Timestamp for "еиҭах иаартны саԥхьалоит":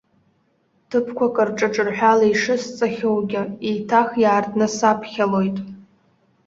3.69-5.57